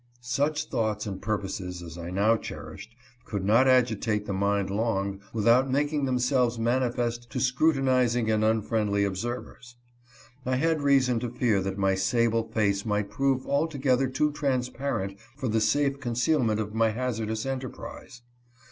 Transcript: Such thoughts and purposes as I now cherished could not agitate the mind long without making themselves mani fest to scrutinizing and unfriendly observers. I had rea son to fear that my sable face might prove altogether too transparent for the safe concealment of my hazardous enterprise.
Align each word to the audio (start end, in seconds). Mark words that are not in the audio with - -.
Such 0.21 0.65
thoughts 0.65 1.05
and 1.05 1.21
purposes 1.21 1.83
as 1.83 1.95
I 1.95 2.09
now 2.09 2.35
cherished 2.35 2.95
could 3.23 3.45
not 3.45 3.67
agitate 3.67 4.25
the 4.25 4.33
mind 4.33 4.71
long 4.71 5.21
without 5.31 5.69
making 5.69 6.05
themselves 6.05 6.57
mani 6.57 6.89
fest 6.89 7.29
to 7.29 7.39
scrutinizing 7.39 8.31
and 8.31 8.43
unfriendly 8.43 9.03
observers. 9.03 9.75
I 10.43 10.55
had 10.55 10.81
rea 10.81 11.01
son 11.01 11.19
to 11.19 11.29
fear 11.29 11.61
that 11.61 11.77
my 11.77 11.93
sable 11.93 12.49
face 12.49 12.83
might 12.83 13.11
prove 13.11 13.45
altogether 13.45 14.07
too 14.07 14.31
transparent 14.31 15.19
for 15.37 15.47
the 15.47 15.61
safe 15.61 15.99
concealment 15.99 16.59
of 16.59 16.73
my 16.73 16.89
hazardous 16.89 17.45
enterprise. 17.45 18.23